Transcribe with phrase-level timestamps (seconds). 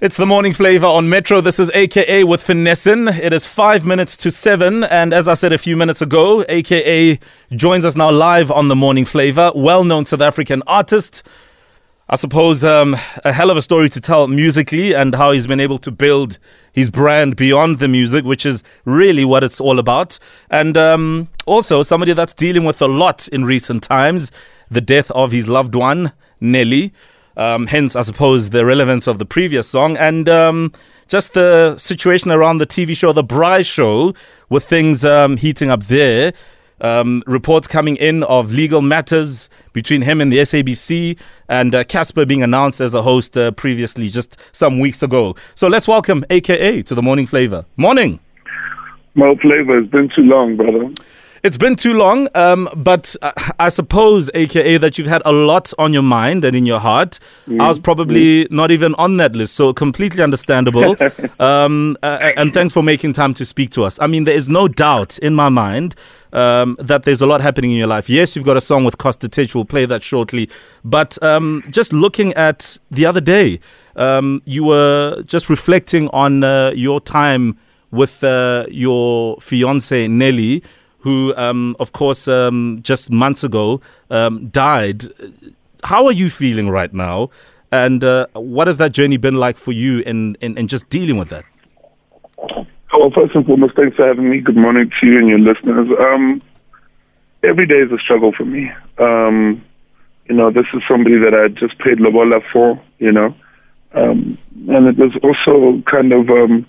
[0.00, 1.40] It's the morning flavor on Metro.
[1.40, 3.18] This is AKA with Finessin.
[3.18, 4.84] It is five minutes to seven.
[4.84, 7.18] And as I said a few minutes ago, AKA
[7.50, 9.50] joins us now live on the morning flavor.
[9.56, 11.24] Well known South African artist.
[12.08, 15.58] I suppose um, a hell of a story to tell musically and how he's been
[15.58, 16.38] able to build
[16.72, 20.20] his brand beyond the music, which is really what it's all about.
[20.48, 24.30] And um, also somebody that's dealing with a lot in recent times
[24.70, 26.92] the death of his loved one, Nelly.
[27.38, 30.72] Um, hence, I suppose, the relevance of the previous song and um,
[31.06, 34.12] just the situation around the TV show, The Braai Show,
[34.48, 36.32] with things um, heating up there.
[36.80, 42.42] Um, reports coming in of legal matters between him and the SABC, and uh, being
[42.42, 45.36] announced as a host uh, previously just some weeks ago.
[45.54, 47.64] So let's welcome AKA to the Morning Flavor.
[47.76, 48.18] Morning.
[49.14, 50.92] Mo Flavor, it's been too long, brother.
[51.44, 55.72] It's been too long, um, but uh, I suppose, aka, that you've had a lot
[55.78, 57.20] on your mind and in your heart.
[57.46, 57.60] Mm.
[57.60, 58.50] I was probably mm.
[58.50, 60.96] not even on that list, so completely understandable.
[61.40, 64.00] um, uh, and thanks for making time to speak to us.
[64.00, 65.94] I mean, there is no doubt in my mind
[66.32, 68.10] um, that there's a lot happening in your life.
[68.10, 69.54] Yes, you've got a song with Costa Titch.
[69.54, 70.50] We'll play that shortly.
[70.84, 73.60] But um, just looking at the other day,
[73.94, 77.58] um, you were just reflecting on uh, your time
[77.90, 80.62] with uh, your fiance Nelly
[80.98, 85.04] who, um, of course, um, just months ago um, died.
[85.84, 87.30] How are you feeling right now?
[87.70, 91.18] And uh, what has that journey been like for you in, in, in just dealing
[91.18, 91.44] with that?
[92.98, 94.40] Well, first and foremost, thanks for having me.
[94.40, 95.88] Good morning to you and your listeners.
[96.04, 96.42] Um,
[97.44, 98.70] every day is a struggle for me.
[98.98, 99.64] Um,
[100.28, 103.34] you know, this is somebody that I just paid Lobola for, you know.
[103.94, 104.36] Um,
[104.68, 106.66] and it was also kind of um,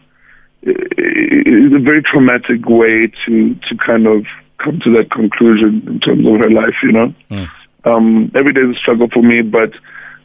[0.61, 4.25] it's a very traumatic way to to kind of
[4.57, 6.75] come to that conclusion in terms of her life.
[6.83, 7.49] You know, mm.
[7.85, 9.71] um, every day is a struggle for me, but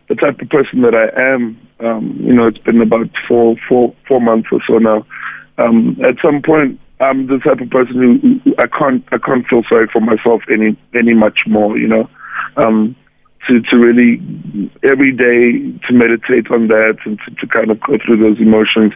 [0.08, 3.94] the type of person that I am, um, you know, it's been about four four
[4.06, 5.06] four months or so now.
[5.56, 9.46] Um, at some point, I'm the type of person who, who I can't I can't
[9.46, 11.78] feel sorry for myself any any much more.
[11.78, 12.10] You know.
[12.56, 12.96] Um,
[13.48, 14.20] to, to really
[14.90, 18.94] every day to meditate on that and to, to kind of go through those emotions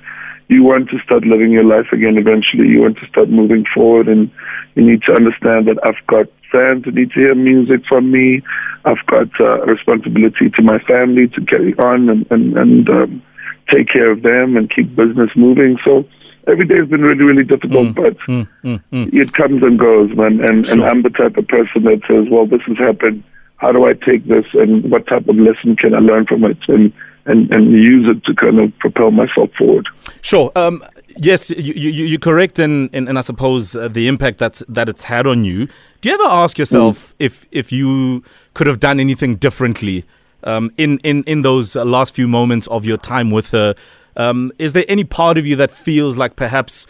[0.49, 2.69] you want to start living your life again eventually.
[2.69, 4.31] You want to start moving forward, and
[4.75, 8.43] you need to understand that I've got fans who need to hear music from me.
[8.85, 13.23] I've got uh, a responsibility to my family to carry on and, and, and um,
[13.71, 15.79] take care of them and keep business moving.
[15.85, 16.09] So
[16.47, 19.15] every day has been really, really difficult, mm, but mm, mm, mm.
[19.15, 20.41] it comes and goes, man.
[20.41, 20.75] And, sure.
[20.75, 23.23] and I'm the type of person that says, well, this has happened.
[23.57, 26.59] How do I take this and what type of lesson can I learn from it?
[26.69, 26.93] And
[27.29, 29.87] and, and use it to kind of propel myself forward.
[30.23, 30.51] Sure.
[30.57, 30.83] Um,
[31.17, 34.89] yes, you, you, you're correct in, in, in I suppose, uh, the impact that's, that
[34.89, 35.69] it's had on you.
[36.01, 37.15] Do you ever ask yourself mm.
[37.19, 38.25] if, if you
[38.55, 40.05] could have done anything differently
[40.45, 43.75] um, in, in, in those last few moments of your time with her?
[44.17, 46.87] Um, is there any part of you that feels like perhaps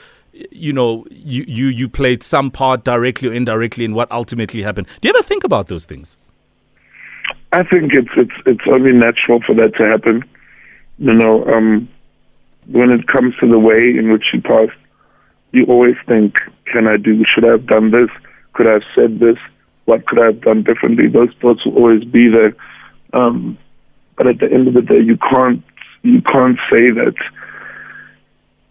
[0.52, 4.86] you know you, you you played some part directly or indirectly in what ultimately happened
[5.00, 6.16] do you ever think about those things
[7.52, 10.22] I think it's it's it's only natural for that to happen.
[10.98, 11.88] You know, um,
[12.66, 14.78] when it comes to the way in which you passed,
[15.52, 16.34] you always think,
[16.66, 17.24] "Can I do?
[17.24, 18.10] Should I have done this?
[18.52, 19.38] Could I have said this?
[19.86, 22.54] What could I have done differently?" Those thoughts will always be there.
[23.14, 23.56] Um,
[24.16, 25.62] but at the end of the day, you can't
[26.02, 27.14] you can't say that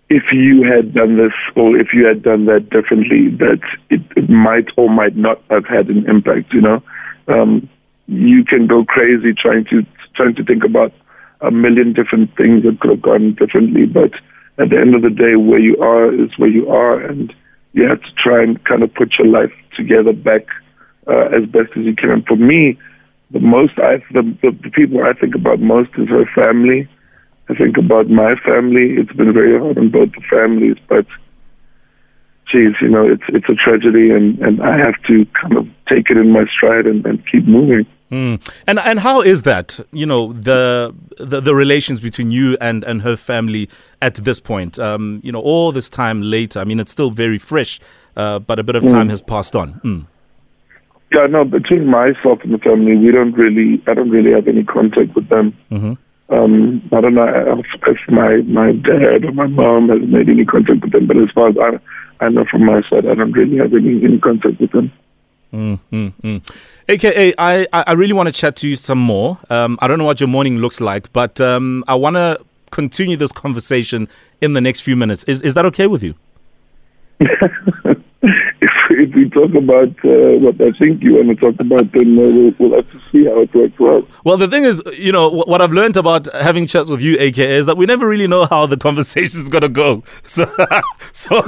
[0.09, 3.59] if you had done this or if you had done that differently, that
[3.89, 6.53] it, it might or might not have had an impact.
[6.53, 6.83] You know.
[7.27, 7.69] Um,
[8.07, 9.85] you can go crazy trying to
[10.15, 10.93] trying to think about
[11.41, 13.85] a million different things that could have gone differently.
[13.85, 14.13] But
[14.57, 17.33] at the end of the day, where you are is where you are, and
[17.73, 20.47] you have to try and kind of put your life together back
[21.07, 22.23] uh, as best as you can.
[22.27, 22.79] For me,
[23.31, 26.87] the most I the, the the people I think about most is her family.
[27.49, 28.95] I think about my family.
[28.97, 31.05] It's been very hard on both the families, but
[32.51, 36.09] geez, you know, it's it's a tragedy, and and I have to kind of take
[36.09, 37.85] it in my stride and, and keep moving.
[38.11, 38.41] Mm.
[38.67, 39.79] And and how is that?
[39.91, 43.69] You know the, the the relations between you and and her family
[44.01, 44.79] at this point.
[44.79, 46.59] Um, you know, all this time later.
[46.59, 47.79] I mean, it's still very fresh,
[48.15, 48.89] uh, but a bit of hmm.
[48.89, 49.11] time mm.
[49.11, 49.81] has passed on.
[49.83, 50.07] Mm.
[51.13, 51.43] Yeah, no.
[51.43, 53.81] Between myself and the family, we don't really.
[53.87, 55.57] I don't really have any contact with them.
[55.71, 55.93] Mm-hmm.
[56.29, 60.81] Um, I don't know if my my dad or my mom has made any contact
[60.81, 63.57] with them, but as far as I I know from my side, I don't really
[63.57, 64.91] have any any contact with them.
[65.53, 66.55] Mm, mm, mm.
[66.89, 69.37] AKA, I, I really want to chat to you some more.
[69.49, 72.39] Um, I don't know what your morning looks like, but um, I want to
[72.71, 74.07] continue this conversation
[74.41, 75.23] in the next few minutes.
[75.23, 76.15] Is, is that okay with you?
[78.97, 82.21] if, we talk about uh, what I think you want to talk about, then uh,
[82.21, 84.07] we'll, we'll, have to see how it works out.
[84.23, 87.57] Well, the thing is, you know, what I've learned about having chats with you, AKA,
[87.57, 90.03] is that we never really know how the conversation is going to go.
[90.27, 90.45] So,
[91.13, 91.41] so,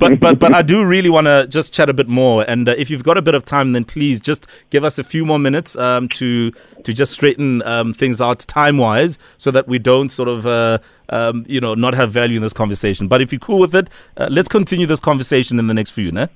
[0.00, 2.44] but but but I do really want to just chat a bit more.
[2.48, 5.04] And uh, if you've got a bit of time, then please just give us a
[5.04, 6.50] few more minutes um, to
[6.82, 10.46] to just straighten um, things out time wise, so that we don't sort of.
[10.46, 10.78] Uh,
[11.08, 13.06] um, you know, not have value in this conversation.
[13.06, 16.10] But if you're cool with it, uh, let's continue this conversation in the next few,
[16.10, 16.28] né?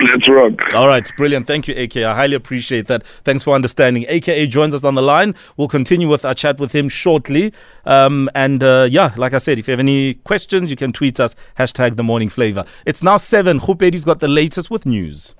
[0.00, 0.52] Let's rock.
[0.74, 1.46] All right, brilliant.
[1.46, 1.98] Thank you, AK.
[1.98, 3.06] I highly appreciate that.
[3.24, 4.04] Thanks for understanding.
[4.08, 5.34] AKA joins us on the line.
[5.56, 7.52] We'll continue with our chat with him shortly.
[7.84, 11.20] Um, and uh, yeah, like I said, if you have any questions, you can tweet
[11.20, 12.64] us, hashtag the morning flavor.
[12.86, 13.60] It's now seven.
[13.60, 15.34] Khupedi's got the latest with news.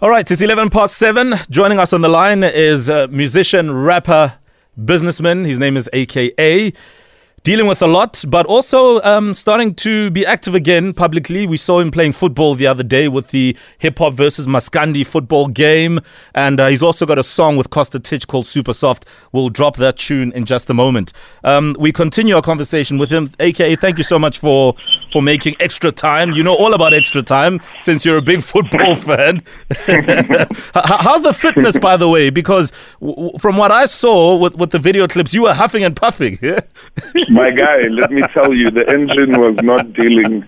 [0.00, 1.34] All right, it's 11 past seven.
[1.50, 4.34] Joining us on the line is a musician, rapper,
[4.84, 5.44] businessman.
[5.44, 6.72] His name is AKA
[7.42, 11.46] dealing with a lot, but also um, starting to be active again publicly.
[11.46, 15.46] We saw him playing football the other day with the hip hop versus Maskandi football
[15.48, 16.00] game,
[16.34, 19.06] and uh, he's also got a song with Costa Titch called Super Soft.
[19.32, 21.12] We'll drop that tune in just a moment.
[21.44, 23.30] Um, we continue our conversation with him.
[23.40, 24.74] AKA, thank you so much for
[25.10, 26.32] for making extra time.
[26.32, 29.42] You know all about extra time since you're a big football fan.
[30.74, 32.30] How's the fitness, by the way?
[32.30, 35.94] Because w- from what I saw with, with the video clips, you were huffing and
[35.94, 36.38] puffing.
[37.30, 40.44] My guy, let me tell you, the engine was not dealing.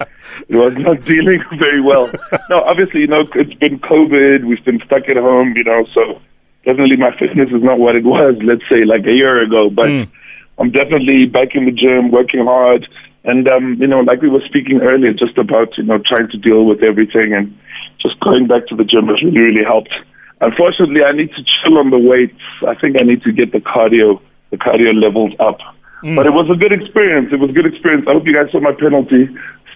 [0.49, 2.11] It was not dealing very well.
[2.49, 4.45] No, obviously, you know, it's been COVID.
[4.45, 6.21] We've been stuck at home, you know, so
[6.65, 9.71] definitely my fitness is not what it was, let's say, like a year ago.
[9.71, 10.11] But mm.
[10.59, 12.87] I'm definitely back in the gym, working hard.
[13.25, 16.39] And, um, you know, like we were speaking earlier, just about, you know, trying to
[16.39, 17.57] deal with everything and
[18.01, 19.93] just going back to the gym has really, really helped.
[20.41, 22.41] Unfortunately, I need to chill on the weights.
[22.67, 25.59] I think I need to get the cardio, the cardio levels up.
[26.03, 26.17] Mm.
[26.17, 27.29] But it was a good experience.
[27.33, 28.07] It was a good experience.
[28.09, 29.29] I hope you guys saw my penalty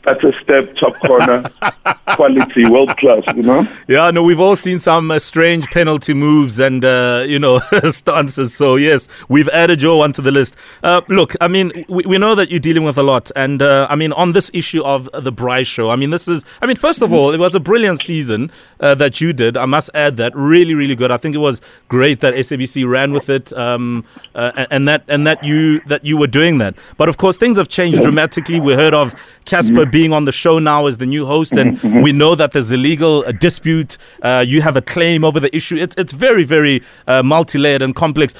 [0.06, 1.42] a step, top corner,
[2.14, 3.66] quality, world class, you know?
[3.88, 7.58] Yeah, no, we've all seen some uh, strange penalty moves and, uh, you know,
[7.90, 8.54] stances.
[8.54, 10.56] So, yes, we've added your one to the list.
[10.82, 13.30] Uh, look, I mean, we, we know that you're dealing with a lot.
[13.34, 16.44] And, uh, I mean, on this issue of the Braai show, I mean, this is,
[16.60, 18.50] I mean, first of all, it was a brilliant season
[18.80, 19.56] uh, that you did.
[19.56, 20.34] I must add that.
[20.36, 21.10] Really, really good.
[21.10, 24.04] I think it was great that SABC ran with it um,
[24.34, 26.74] uh, and, that, and that, you, that you were doing that.
[26.96, 28.60] But, of course, things have changed dramatically.
[28.60, 29.14] We heard of
[29.46, 32.02] Cassper being on the show now as the new host, and mm-hmm.
[32.06, 33.96] we know that there's a legal dispute.
[34.22, 35.76] Uh, you have a claim over the issue.
[35.76, 38.34] It, it's very, very uh, multi layered and complex.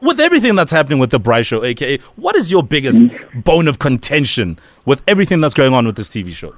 [0.00, 3.40] With everything that's happening with the Braai Show, aka, what is your biggest mm-hmm.
[3.40, 6.54] bone of contention with everything that's going on with this TV show?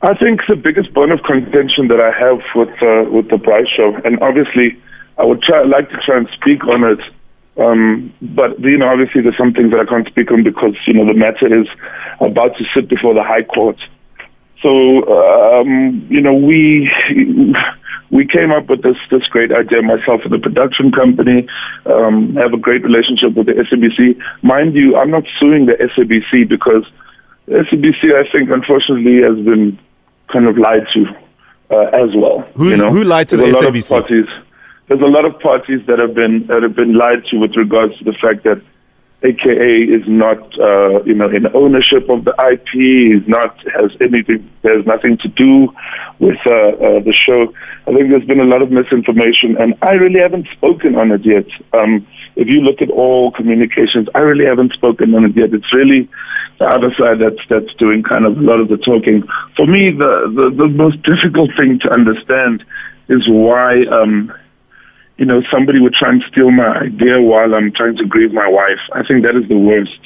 [0.00, 3.66] I think the biggest bone of contention that I have with uh, with the Braai
[3.76, 4.80] Show, and obviously
[5.18, 7.00] I would try like to try and speak on it
[7.58, 10.94] um, but you know, obviously, there's some things that I can't speak on because you
[10.94, 11.66] know the matter is
[12.20, 13.78] about to sit before the High Court.
[14.62, 14.70] So
[15.08, 16.90] um, you know, we
[18.10, 19.80] we came up with this this great idea.
[19.80, 21.48] Myself and the production company
[21.86, 24.20] um, have a great relationship with the SABC.
[24.42, 26.84] Mind you, I'm not suing the SABC because
[27.46, 29.78] the SABC, I think, unfortunately, has been
[30.32, 31.06] kind of lied to
[31.70, 32.40] uh, as well.
[32.54, 32.92] Who's, you know?
[32.92, 34.42] Who lied to There's the SABC?
[34.88, 37.98] There's a lot of parties that have been that have been lied to with regards
[37.98, 38.62] to the fact that
[39.24, 44.46] AKA is not uh, you know in ownership of the IP, is not has anything
[44.62, 45.66] has nothing to do
[46.20, 47.50] with uh, uh, the show.
[47.88, 51.26] I think there's been a lot of misinformation, and I really haven't spoken on it
[51.26, 51.48] yet.
[51.74, 52.06] Um,
[52.36, 55.50] if you look at all communications, I really haven't spoken on it yet.
[55.50, 56.08] It's really
[56.60, 59.26] the other side that's that's doing kind of a lot of the talking.
[59.56, 62.62] For me, the the, the most difficult thing to understand
[63.08, 63.82] is why.
[63.90, 64.30] Um,
[65.16, 68.48] you know, somebody would try and steal my idea while I'm trying to grieve my
[68.48, 68.82] wife.
[68.92, 70.00] I think that is the worst.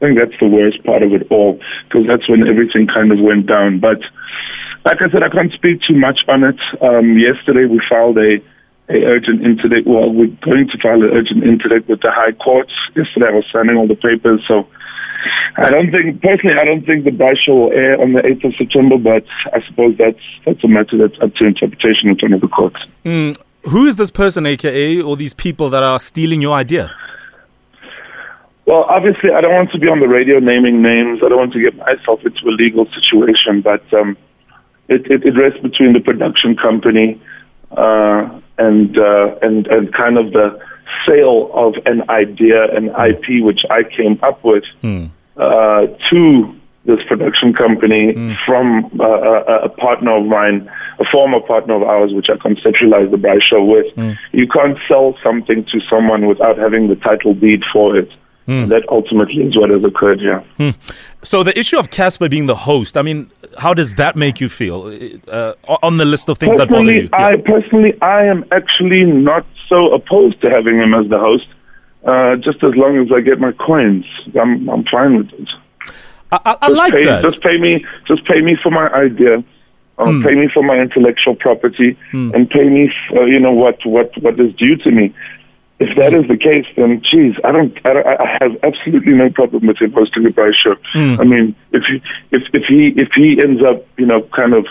[0.00, 3.18] I think that's the worst part of it all because that's when everything kind of
[3.18, 3.80] went down.
[3.80, 3.98] But
[4.84, 6.60] like I said, I can't speak too much on it.
[6.80, 8.38] Um, yesterday we filed a,
[8.88, 9.88] a urgent interdict.
[9.88, 12.70] Well, we're going to file an urgent interdict with the High Court.
[12.94, 14.68] Yesterday I was signing all the papers, so
[15.56, 16.56] I don't think personally.
[16.60, 19.64] I don't think the Braai show will air on the eighth of September, but I
[19.66, 22.78] suppose that's that's a matter that's up to interpretation in front of the courts.
[23.04, 23.34] Mm,
[23.68, 26.94] who is this person, aka, or these people that are stealing your idea?
[28.66, 31.20] Well, obviously, I don't want to be on the radio naming names.
[31.24, 34.16] I don't want to get myself into a legal situation, but um,
[34.88, 37.20] it, it, it, rests between the production company
[37.70, 40.58] uh, and uh, and and kind of the
[41.06, 45.10] sale of an idea, an IP, which I came up with, mm.
[45.36, 48.36] uh, to this production company mm.
[48.46, 53.10] from uh, a, a, partner of mine, a former partner of ours, which I conceptualized
[53.10, 53.92] the Braai Show with.
[53.96, 54.16] Mm.
[54.32, 58.10] You can't sell something to someone without having the title deed for it.
[58.46, 58.68] Mm.
[58.68, 60.44] That ultimately is what has occurred here.
[60.60, 60.76] Mm.
[61.22, 63.28] So the issue of Cassper being the host, I mean,
[63.58, 67.26] how does that make you feel uh, on the list of things personally, that bother
[67.26, 67.34] you?
[67.34, 67.40] Yeah.
[67.40, 71.48] I personally, I am actually not so opposed to having him as the host.
[72.04, 74.04] Uh, just as long as I get my coins,
[74.40, 75.48] I'm I'm fine with it.
[76.32, 77.22] I, I like pay, that.
[77.22, 79.44] Just pay me, just pay me for my idea.
[79.98, 80.28] Um, mm.
[80.28, 82.34] Pay me for my intellectual property, mm.
[82.34, 85.14] and pay me, for, you know what what what is due to me.
[85.78, 89.28] If that is the case, then geez, I don't, I, don't, I have absolutely no
[89.30, 90.74] problem with him hosting a Braai show.
[90.94, 91.20] Mm.
[91.20, 94.66] I mean, if he, if if he if he ends up, you know, kind of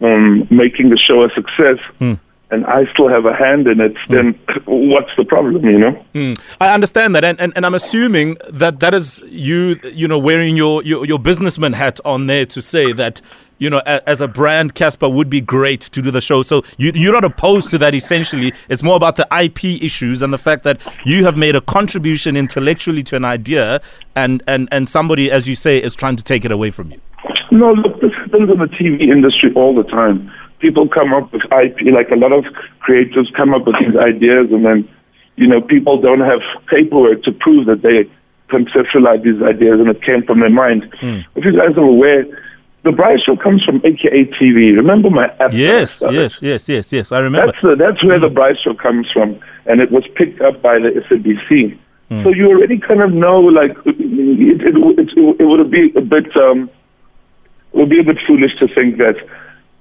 [0.00, 2.18] um, making the show a success, mm.
[2.54, 4.62] And I still have a hand in it, then mm.
[4.66, 6.04] what's the problem, you know?
[6.14, 6.40] Mm.
[6.60, 10.56] I understand that, and, and and I'm assuming that that is you, you know, wearing
[10.56, 13.20] your your, your businessman hat on there to say that
[13.58, 16.42] you know, as a brand, Cassper would be great to do the show.
[16.42, 17.94] So you, you're not opposed to that.
[17.94, 21.60] Essentially, it's more about the IP issues and the fact that you have made a
[21.60, 23.80] contribution intellectually to an idea,
[24.16, 27.00] and and and somebody, as you say, is trying to take it away from you.
[27.50, 30.30] No, look, this happens in the TV industry all the time.
[30.58, 32.44] People come up with IP, like a lot of
[32.80, 34.88] creators come up with these ideas, and then
[35.36, 38.10] you know people don't have paperwork to prove that they
[38.48, 40.82] conceptualized these ideas and it came from their mind.
[41.00, 41.24] Mm.
[41.34, 42.24] If you guys are aware
[42.84, 44.76] the Braai Show comes from AKA TV.
[44.76, 45.54] Remember my app?
[45.54, 47.12] Yes, yes, yes, yes, yes.
[47.12, 47.46] I remember.
[47.46, 48.20] That's, the, that's where mm.
[48.20, 51.78] the Braai Show comes from, and it was picked up by the SABC.
[52.10, 52.24] Mm.
[52.24, 56.36] So you already kind of know, like, it, it, it, it would be a bit,
[56.36, 56.68] um,
[57.74, 59.16] it would be a bit foolish to think that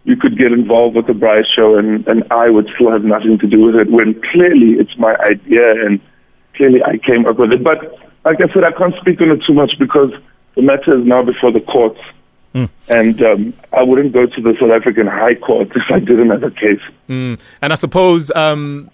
[0.03, 3.37] you could get involved with the Braai Show and, and I would still have nothing
[3.39, 6.01] to do with it when clearly it's my idea and
[6.55, 7.63] clearly I came up with it.
[7.63, 7.79] But
[8.25, 10.11] like I said, I can't speak on it too much because
[10.55, 11.99] the matter is now before the courts.
[12.53, 12.69] Mm.
[12.89, 16.43] And um, I wouldn't go to the South African High Court if I didn't have
[16.43, 16.81] a case.
[17.09, 17.39] Mm.
[17.61, 18.91] And I suppose, um,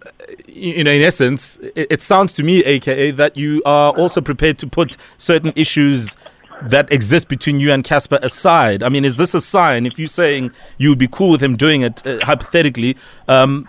[0.48, 4.60] you know, in essence, it, it, sounds to me, AKA, that you are also prepared
[4.60, 6.16] to put certain issues
[6.64, 8.84] that exists between you and Cassper aside.
[8.84, 9.86] I mean, is this a sign?
[9.86, 12.98] If you're saying you would be cool with him doing it, uh, hypothetically,
[13.28, 13.68] um,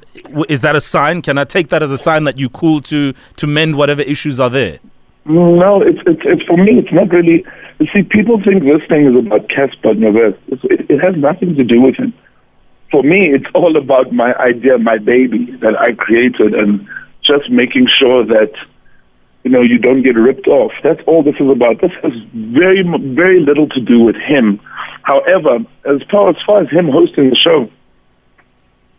[0.48, 1.22] is that a sign?
[1.22, 4.40] Can I take that as a sign that you're cool to to mend whatever issues
[4.40, 4.78] are there?
[5.24, 6.78] No, it's, it's, it's for me.
[6.78, 7.44] It's not really.
[7.78, 10.38] You see, people think this thing is about Cassper Nyovest.
[10.64, 12.12] It, it has nothing to do with him.
[12.90, 16.86] For me, it's all about my idea, my baby that I created, and
[17.22, 18.52] just making sure that
[19.44, 20.72] you know you don't get ripped off.
[20.82, 21.80] That's all this is about.
[21.80, 22.82] This has very
[23.14, 24.60] very little to do with him.
[25.02, 27.70] However, as far as far as him hosting the show,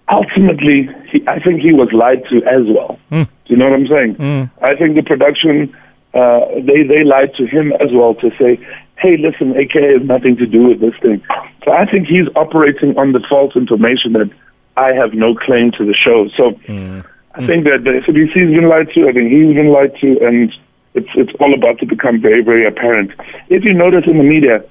[0.10, 3.00] ultimately, he, I think he was lied to as well.
[3.12, 3.26] Mm.
[3.26, 4.16] Do you know what I'm saying?
[4.16, 4.52] Mm.
[4.62, 5.76] I think the production
[6.14, 8.60] uh, they they lied to him as well to say,
[8.98, 11.24] "Hey, listen, AK has nothing to do with this thing."
[11.64, 14.30] So I think he's operating on the false information that
[14.76, 16.28] I have no claim to the show.
[16.36, 17.06] So mm.
[17.36, 17.48] I hmm.
[17.48, 19.08] think that the SABC's been lied to.
[19.08, 20.52] I think he's been lied to, and
[20.94, 23.12] it's it's all about to become very very apparent.
[23.50, 24.64] If you notice in the media,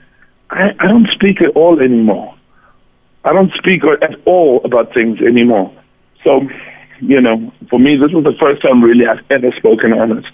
[0.51, 2.35] I, I don't speak at all anymore.
[3.25, 5.71] I don't speak at all about things anymore.
[6.25, 6.41] So,
[7.01, 10.25] you know, for me, this was the first time really I've ever spoken on it.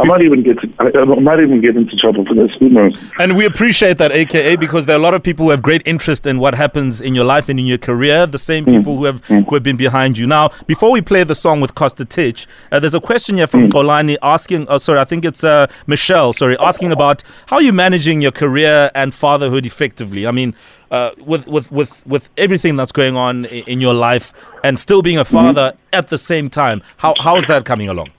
[0.00, 2.50] I might even get to, I, I might even get into trouble for this.
[2.58, 2.98] Who knows?
[3.18, 5.82] And we appreciate that, AKA, because there are a lot of people who have great
[5.84, 8.26] interest in what happens in your life and in your career.
[8.26, 8.78] The same mm.
[8.78, 8.98] people mm.
[8.98, 9.46] who have mm.
[9.46, 10.26] who have been behind you.
[10.26, 13.68] Now, before we play the song with Costa Titch, uh, there's a question here from
[13.68, 13.70] mm.
[13.70, 14.66] Kolani asking.
[14.68, 16.32] Oh, sorry, I think it's uh, Michelle.
[16.32, 20.26] Sorry, asking about how you're managing your career and fatherhood effectively.
[20.26, 20.54] I mean.
[20.90, 24.32] Uh, with with with with everything that's going on in, in your life
[24.64, 25.34] and still being a mm-hmm.
[25.36, 25.86] father mm-hmm.
[25.92, 28.10] at the same time, how how is that coming along?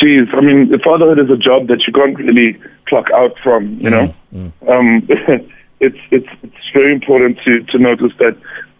[0.00, 3.78] Geez, I mean, fatherhood is a job that you can't really clock out from.
[3.80, 4.68] You know, mm, mm.
[4.68, 5.08] Um,
[5.80, 8.36] it's it's it's very important to to notice that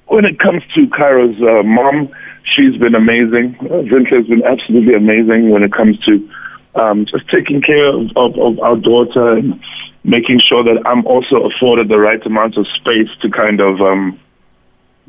[0.07, 2.09] when it comes to Cairo's uh, mom,
[2.45, 3.57] she's been amazing.
[3.61, 6.29] Uh, has been absolutely amazing when it comes to
[6.77, 9.61] um, just taking care of, of, of our daughter and
[10.05, 14.21] making sure that I'm also afforded the right amount of space to kind of um,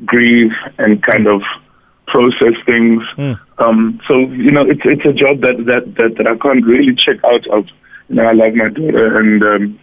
[0.04, 1.42] grieve and kind of
[2.10, 3.02] process things.
[3.16, 3.38] Mm.
[3.58, 6.94] Um, so you know, it's it's a job that, that that that I can't really
[6.96, 7.66] check out of.
[8.08, 9.80] You know, I love my daughter, and um,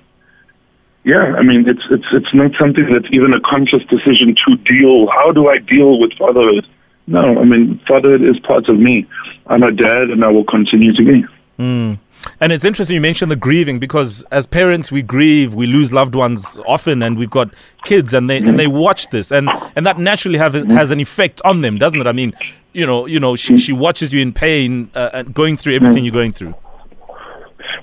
[1.06, 5.08] yeah, I mean, it's it's it's not something that's even a conscious decision to deal.
[5.14, 6.66] How do I deal with fatherhood?
[7.08, 9.06] No, I mean, fatherhood is part of me.
[9.46, 11.24] I'm a dad, and I will continue to be.
[11.60, 12.00] Mm.
[12.42, 16.16] And it's interesting you mentioned the grieving because as parents we grieve, we lose loved
[16.16, 20.00] ones often, and we've got kids, and they and they watch this, and and that
[20.00, 22.08] naturally have has an effect on them, doesn't it?
[22.08, 22.34] I mean,
[22.74, 26.04] you know, you know, she she watches you in pain uh, and going through everything
[26.04, 26.56] you're going through.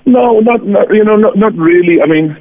[0.05, 2.01] No, not, not you know, not not really.
[2.01, 2.37] I mean,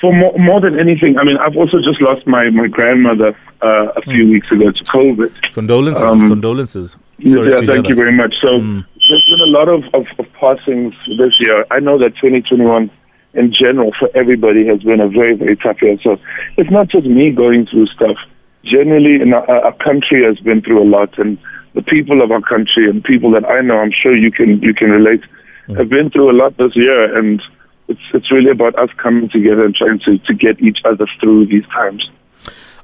[0.00, 3.92] for more, more than anything, I mean, I've also just lost my my grandmother uh,
[3.96, 4.32] a few mm.
[4.32, 5.52] weeks ago to COVID.
[5.52, 6.96] Condolences, um, condolences.
[7.22, 8.34] Sorry yeah, thank you very much.
[8.42, 8.84] So mm.
[9.08, 11.66] There's been a lot of, of, of passings this year.
[11.70, 12.90] I know that 2021
[13.34, 15.98] in general for everybody has been a very, very tough year.
[16.02, 16.16] So
[16.56, 18.16] it's not just me going through stuff.
[18.64, 21.36] Generally, in our, our country has been through a lot, and
[21.74, 24.72] the people of our country and people that I know, I'm sure you can you
[24.72, 25.20] can relate,
[25.68, 25.76] mm.
[25.76, 27.42] have been through a lot this year, and
[27.88, 31.46] it's it's really about us coming together and trying to to get each other through
[31.46, 32.08] these times.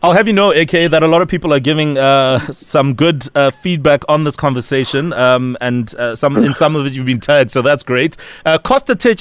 [0.03, 3.29] I'll have you know, AK, that a lot of people are giving uh, some good
[3.35, 7.21] uh, feedback on this conversation, um, and uh, some in some of it you've been
[7.21, 8.17] tagged, so that's great.
[8.47, 8.59] Uh,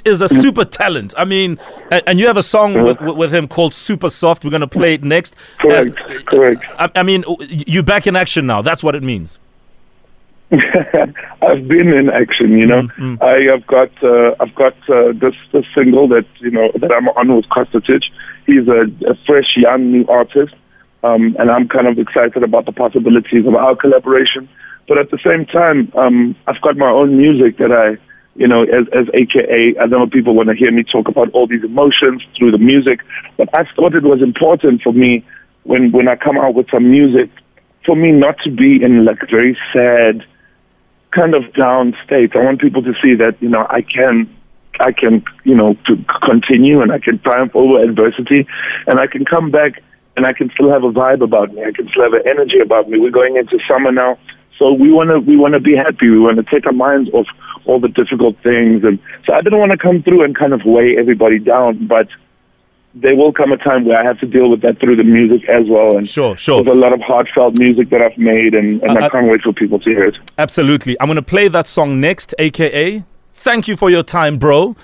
[0.05, 1.13] is a super talent.
[1.17, 1.59] I mean,
[1.91, 4.45] and, and you have a song with, with, him called Super Soft.
[4.45, 5.35] We're going to play it next.
[5.59, 5.99] Correct.
[5.99, 6.63] Uh, correct.
[6.77, 8.61] I, I mean, you're back in action now.
[8.61, 9.37] That's what it means.
[10.51, 12.83] I've been in action, you know.
[12.83, 13.21] Mm-hmm.
[13.21, 17.09] I have got uh, I've got uh, this this single that you know that I'm
[17.09, 18.05] on with Costa Titch.
[18.45, 20.55] He's a, a fresh young new artist.
[21.03, 24.49] Um, and I'm kind of excited about the possibilities of our collaboration.
[24.87, 28.01] But at the same time, um, I've got my own music that I,
[28.35, 31.47] you know, as, as AKA, I know people want to hear me talk about all
[31.47, 32.99] these emotions through the music,
[33.37, 35.23] but I thought it was important for me
[35.63, 37.29] when, when I come out with some music,
[37.85, 40.25] for me not to be in like very sad,
[41.11, 42.35] kind of down state.
[42.35, 44.35] I want people to see that, you know, I can
[44.79, 48.47] I can, you know, to continue and I can triumph over adversity
[48.87, 49.83] and I can come back
[50.19, 51.63] and I can still have a vibe about me.
[51.63, 52.99] I can still have an energy about me.
[52.99, 54.19] We're going into summer now,
[54.57, 56.09] so we want to we want to be happy.
[56.09, 57.27] We want to take our minds off
[57.63, 60.65] all the difficult things, and so I didn't want to come through and kind of
[60.65, 62.09] weigh everybody down, but
[62.93, 65.47] there will come a time where I have to deal with that through the music
[65.47, 65.95] as well.
[65.95, 66.65] And sure, sure.
[66.65, 69.41] There's a lot of heartfelt music that I've made, and, and uh, I can't wait
[69.41, 70.17] for people to hear it.
[70.37, 70.99] Absolutely.
[70.99, 73.05] I'm going to play that song next, aka.
[73.33, 74.75] Thank you for your time, bro.